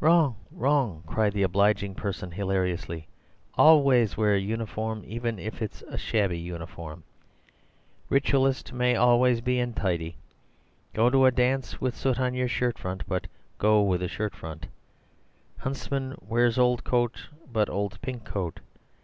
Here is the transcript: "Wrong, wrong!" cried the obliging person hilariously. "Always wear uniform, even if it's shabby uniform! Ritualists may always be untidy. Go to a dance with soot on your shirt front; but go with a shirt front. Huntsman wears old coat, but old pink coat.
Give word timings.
"Wrong, 0.00 0.34
wrong!" 0.50 1.04
cried 1.06 1.32
the 1.32 1.44
obliging 1.44 1.94
person 1.94 2.32
hilariously. 2.32 3.06
"Always 3.54 4.16
wear 4.16 4.36
uniform, 4.36 5.04
even 5.06 5.38
if 5.38 5.62
it's 5.62 5.84
shabby 5.96 6.36
uniform! 6.40 7.04
Ritualists 8.08 8.72
may 8.72 8.96
always 8.96 9.40
be 9.40 9.60
untidy. 9.60 10.16
Go 10.94 11.10
to 11.10 11.26
a 11.26 11.30
dance 11.30 11.80
with 11.80 11.94
soot 11.96 12.18
on 12.18 12.34
your 12.34 12.48
shirt 12.48 12.76
front; 12.76 13.04
but 13.06 13.28
go 13.58 13.80
with 13.80 14.02
a 14.02 14.08
shirt 14.08 14.34
front. 14.34 14.66
Huntsman 15.58 16.16
wears 16.20 16.58
old 16.58 16.82
coat, 16.82 17.28
but 17.52 17.70
old 17.70 18.00
pink 18.02 18.24
coat. 18.24 18.58